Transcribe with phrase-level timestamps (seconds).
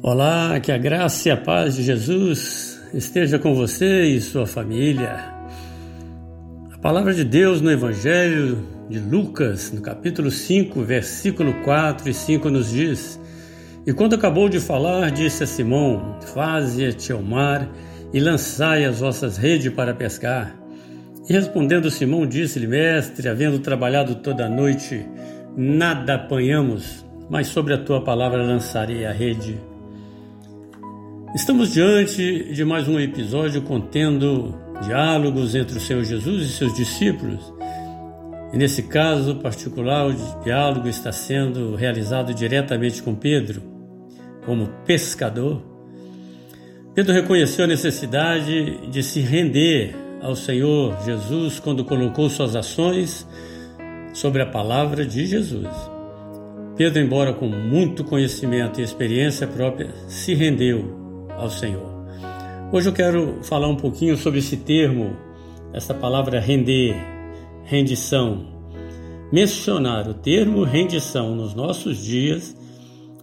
[0.00, 5.34] Olá, que a graça e a paz de Jesus esteja com você e sua família.
[6.72, 12.48] A palavra de Deus no Evangelho de Lucas, no capítulo 5, versículo 4 e 5,
[12.48, 13.20] nos diz:
[13.84, 17.68] E quando acabou de falar, disse a Simão: Faze-te ao mar
[18.14, 20.56] e lançai as vossas redes para pescar.
[21.28, 25.04] E respondendo Simão, disse-lhe: Mestre, havendo trabalhado toda a noite,
[25.56, 29.58] nada apanhamos, mas sobre a tua palavra lançarei a rede.
[31.34, 37.52] Estamos diante de mais um episódio contendo diálogos entre o Senhor Jesus e seus discípulos.
[38.50, 43.62] E nesse caso particular, o diálogo está sendo realizado diretamente com Pedro,
[44.46, 45.62] como pescador.
[46.94, 53.28] Pedro reconheceu a necessidade de se render ao Senhor Jesus quando colocou suas ações
[54.14, 55.68] sobre a palavra de Jesus.
[56.74, 61.07] Pedro, embora com muito conhecimento e experiência própria, se rendeu
[61.38, 61.98] ao Senhor.
[62.70, 65.16] Hoje eu quero falar um pouquinho sobre esse termo,
[65.72, 66.94] essa palavra render,
[67.64, 68.44] rendição.
[69.32, 72.56] Mencionar o termo rendição nos nossos dias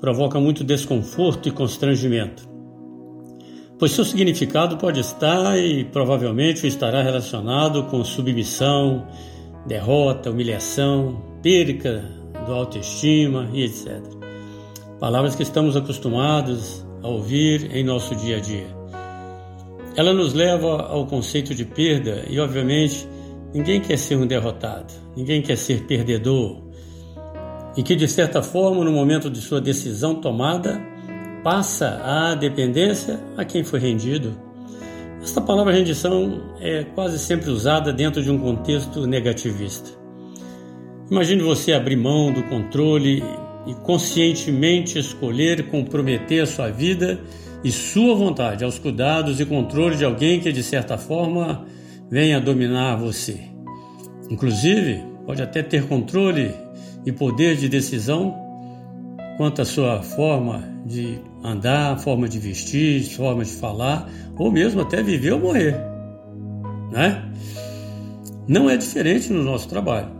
[0.00, 2.48] provoca muito desconforto e constrangimento,
[3.78, 9.06] pois seu significado pode estar e provavelmente estará relacionado com submissão,
[9.66, 12.04] derrota, humilhação, perca
[12.46, 14.02] do autoestima e etc.
[14.98, 18.66] Palavras que estamos acostumados a ouvir em nosso dia a dia.
[19.96, 23.06] Ela nos leva ao conceito de perda e, obviamente,
[23.52, 26.62] ninguém quer ser um derrotado, ninguém quer ser perdedor.
[27.76, 30.80] E que, de certa forma, no momento de sua decisão tomada,
[31.42, 34.36] passa a dependência a quem foi rendido.
[35.22, 39.90] Esta palavra rendição é quase sempre usada dentro de um contexto negativista.
[41.10, 43.22] Imagine você abrir mão do controle
[43.68, 47.20] e conscientemente escolher comprometer a sua vida
[47.62, 51.66] e sua vontade aos cuidados e controle de alguém que, de certa forma,
[52.10, 53.38] venha dominar você.
[54.30, 56.50] Inclusive, pode até ter controle
[57.04, 58.34] e poder de decisão
[59.36, 65.02] quanto à sua forma de andar, forma de vestir, forma de falar, ou mesmo até
[65.02, 65.76] viver ou morrer.
[66.90, 67.22] Né?
[68.48, 70.10] Não é diferente no nosso trabalho,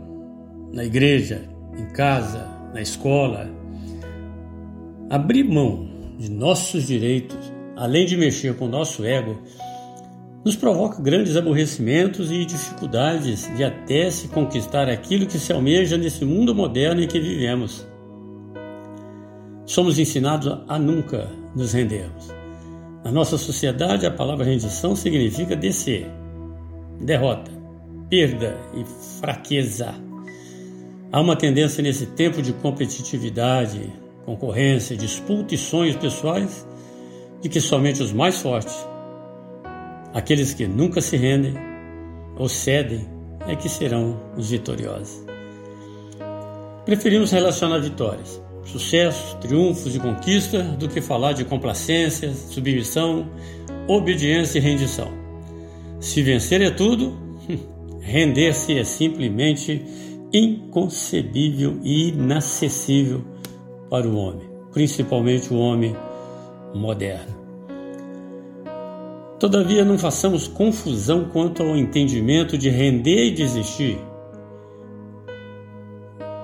[0.71, 3.49] na igreja, em casa, na escola,
[5.09, 5.87] abrir mão
[6.17, 9.41] de nossos direitos, além de mexer com o nosso ego,
[10.43, 16.23] nos provoca grandes aborrecimentos e dificuldades de até se conquistar aquilo que se almeja nesse
[16.23, 17.85] mundo moderno em que vivemos.
[19.65, 22.33] Somos ensinados a nunca nos rendermos.
[23.03, 26.07] Na nossa sociedade, a palavra rendição significa descer,
[27.01, 27.51] derrota,
[28.09, 28.83] perda e
[29.19, 30.08] fraqueza.
[31.11, 33.91] Há uma tendência nesse tempo de competitividade,
[34.25, 36.67] concorrência, disputa e sonhos pessoais
[37.41, 38.75] de que somente os mais fortes,
[40.13, 41.55] aqueles que nunca se rendem
[42.37, 43.07] ou cedem,
[43.47, 45.25] é que serão os vitoriosos.
[46.85, 53.27] Preferimos relacionar vitórias, sucessos, triunfos e conquista do que falar de complacência, submissão,
[53.87, 55.11] obediência e rendição.
[55.99, 57.17] Se vencer é tudo,
[57.99, 59.83] render-se é simplesmente
[60.33, 63.23] inconcebível e inacessível
[63.89, 65.95] para o homem, principalmente o homem
[66.73, 67.39] moderno.
[69.39, 73.97] Todavia, não façamos confusão quanto ao entendimento de render e desistir.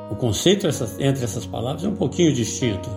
[0.09, 0.65] O conceito
[0.99, 2.89] entre essas palavras é um pouquinho distinto.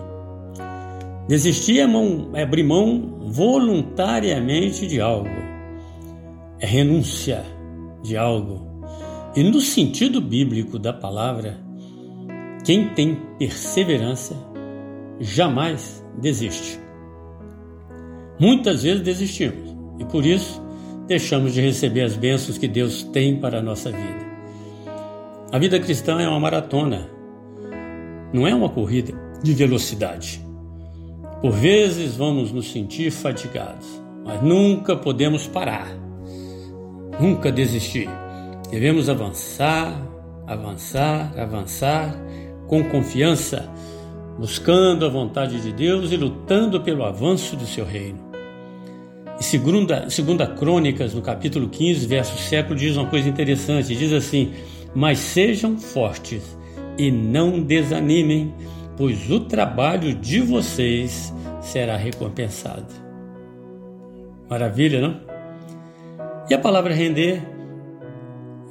[1.27, 1.85] Desistir é,
[2.33, 5.29] é abrir mão voluntariamente de algo,
[6.59, 7.43] é renúncia
[8.01, 8.68] de algo,
[9.35, 11.59] e no sentido bíblico da palavra,
[12.65, 14.35] quem tem perseverança
[15.19, 16.79] jamais desiste.
[18.39, 20.61] Muitas vezes desistimos e por isso
[21.07, 24.29] deixamos de receber as bênçãos que Deus tem para a nossa vida.
[25.51, 27.09] A vida cristã é uma maratona,
[28.31, 29.13] não é uma corrida
[29.43, 30.41] de velocidade.
[31.41, 33.87] Por vezes vamos nos sentir fatigados,
[34.25, 35.87] mas nunca podemos parar,
[37.19, 38.09] nunca desistir.
[38.71, 39.99] Devemos avançar,
[40.45, 42.15] avançar, avançar
[42.67, 43.67] com confiança,
[44.37, 48.19] buscando a vontade de Deus e lutando pelo avanço do seu reino.
[49.39, 54.53] E segunda, segunda Crônicas, no capítulo 15, verso século, diz uma coisa interessante, diz assim,
[54.93, 56.57] mas sejam fortes
[56.97, 58.53] e não desanimem,
[58.95, 62.93] pois o trabalho de vocês será recompensado.
[64.47, 65.19] Maravilha, não?
[66.49, 67.58] E a palavra render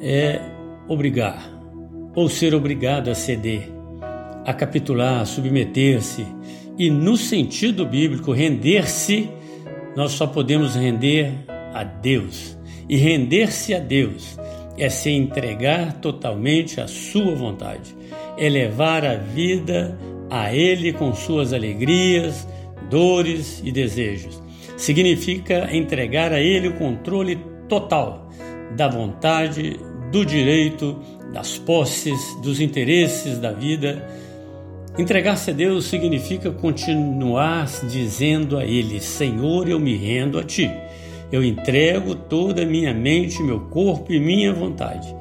[0.01, 0.41] é
[0.89, 1.51] obrigar,
[2.15, 3.71] ou ser obrigado a ceder,
[4.45, 6.27] a capitular, a submeter-se.
[6.79, 9.29] E no sentido bíblico, render-se,
[9.97, 11.33] nós só podemos render
[11.75, 12.57] a Deus.
[12.89, 14.39] E render-se a Deus
[14.79, 17.95] é se entregar totalmente à Sua vontade,
[18.39, 19.99] elevar a vida
[20.31, 22.47] a Ele com suas alegrias,
[22.89, 24.41] dores e desejos.
[24.77, 28.31] Significa entregar a Ele o controle total
[28.77, 29.79] da vontade,
[30.11, 30.99] do direito,
[31.33, 34.07] das posses, dos interesses da vida.
[34.99, 40.71] Entregar-se a Deus significa continuar dizendo a Ele: Senhor, eu me rendo a Ti.
[41.31, 45.15] Eu entrego toda a minha mente, meu corpo e minha vontade.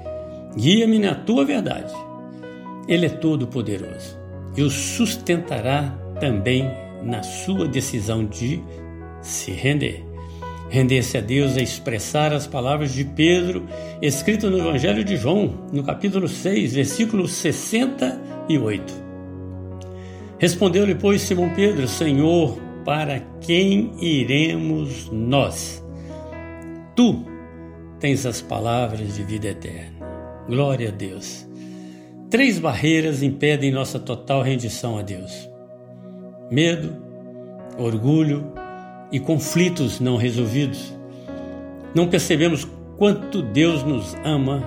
[0.56, 1.94] Guia-me na tua verdade.
[2.88, 4.18] Ele é todo-poderoso
[4.56, 6.66] e o sustentará também
[7.04, 8.62] na sua decisão de
[9.22, 10.07] se render.
[10.70, 13.66] Render-se a Deus é expressar as palavras de Pedro,
[14.02, 18.94] escritas no Evangelho de João, no capítulo 6, versículo 68.
[20.38, 25.84] Respondeu-lhe, pois, Simão Pedro: Senhor, para quem iremos nós?
[26.96, 27.26] Tu
[28.00, 30.06] tens as palavras de vida eterna.
[30.48, 31.48] Glória a Deus.
[32.30, 35.50] Três barreiras impedem nossa total rendição a Deus:
[36.52, 36.94] medo,
[37.78, 38.52] orgulho
[39.12, 40.94] e conflitos não resolvidos.
[41.94, 42.68] Não percebemos
[42.98, 44.64] quanto Deus nos ama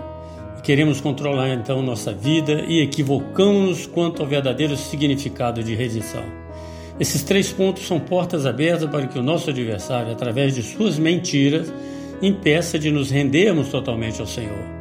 [0.58, 6.24] e queremos controlar então nossa vida e equivocamos-nos quanto ao verdadeiro significado de rendição.
[6.98, 11.72] Esses três pontos são portas abertas para que o nosso adversário, através de suas mentiras,
[12.20, 14.80] impeça de nos rendermos totalmente ao Senhor.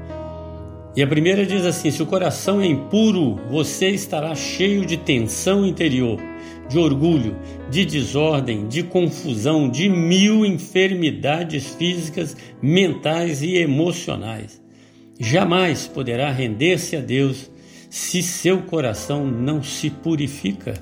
[0.96, 5.66] E a primeira diz assim: se o coração é impuro, você estará cheio de tensão
[5.66, 6.20] interior,
[6.69, 7.36] de orgulho,
[7.69, 14.62] de desordem, de confusão, de mil enfermidades físicas, mentais e emocionais.
[15.19, 17.51] Jamais poderá render-se a Deus
[17.89, 20.75] se seu coração não se purifica.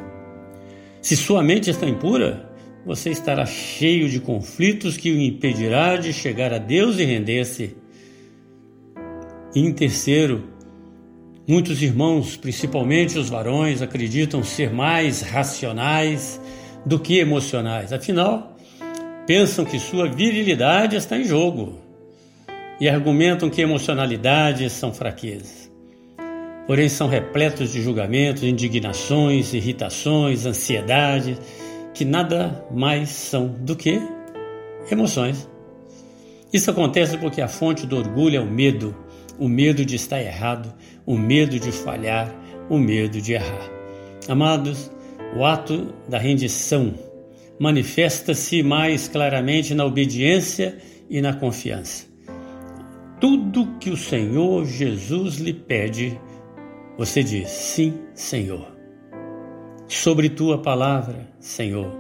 [1.02, 2.52] Se sua mente está impura,
[2.86, 7.76] você estará cheio de conflitos que o impedirá de chegar a Deus e render-se.
[9.56, 10.44] Em terceiro,
[11.48, 16.42] muitos irmãos, principalmente os varões, acreditam ser mais racionais
[16.86, 17.94] do que emocionais.
[17.94, 18.56] Afinal,
[19.26, 21.80] pensam que sua virilidade está em jogo
[22.80, 25.72] e argumentam que emocionalidades são fraquezas.
[26.68, 31.40] Porém, são repletos de julgamentos, indignações, irritações, ansiedades
[31.94, 34.02] que nada mais são do que
[34.92, 35.50] emoções.
[36.52, 38.96] Isso acontece porque a fonte do orgulho é o medo,
[39.40, 40.74] o medo de estar errado,
[41.06, 42.34] o medo de falhar,
[42.70, 43.70] o medo de errar.
[44.28, 44.92] Amados,
[45.36, 46.94] o ato da rendição
[47.60, 50.78] manifesta-se mais claramente na obediência
[51.10, 52.06] e na confiança.
[53.20, 56.20] Tudo que o Senhor Jesus lhe pede,
[56.98, 58.78] você diz: Sim, Senhor
[59.88, 61.92] sobre tua palavra, Senhor.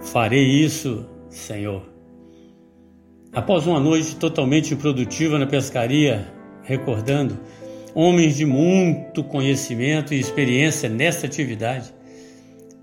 [0.00, 1.82] Farei isso, Senhor.
[3.32, 6.26] Após uma noite totalmente produtiva na pescaria,
[6.62, 7.38] recordando
[7.94, 11.92] homens de muito conhecimento e experiência nesta atividade,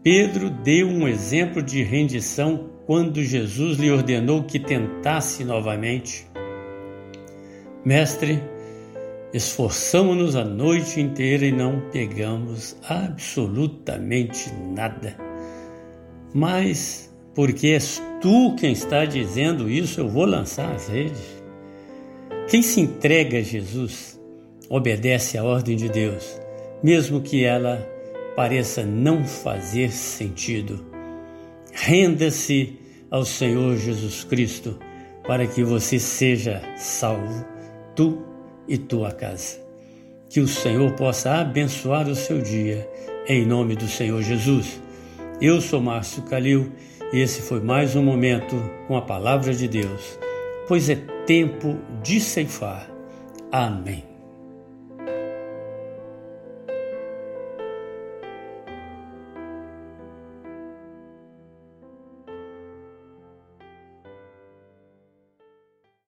[0.03, 6.27] Pedro deu um exemplo de rendição quando Jesus lhe ordenou que tentasse novamente.
[7.83, 8.41] Mestre,
[9.31, 15.15] Esforçamos-nos a noite inteira e não pegamos absolutamente nada.
[16.33, 21.38] Mas, porque és tu quem está dizendo isso, eu vou lançar as redes.
[22.49, 24.19] Quem se entrega a Jesus
[24.67, 26.41] obedece à ordem de Deus,
[26.81, 27.87] mesmo que ela
[28.35, 30.83] pareça não fazer sentido.
[31.71, 32.75] Renda-se
[33.11, 34.79] ao Senhor Jesus Cristo
[35.27, 37.45] para que você seja salvo,
[37.95, 38.25] tu
[38.67, 39.59] e tua casa.
[40.27, 42.89] Que o Senhor possa abençoar o seu dia,
[43.27, 44.81] em nome do Senhor Jesus.
[45.39, 46.71] Eu sou Márcio Calil
[47.13, 48.55] e esse foi mais um momento
[48.87, 50.17] com a palavra de Deus,
[50.69, 50.95] pois é
[51.25, 52.87] tempo de ceifar.
[53.51, 54.08] Amém.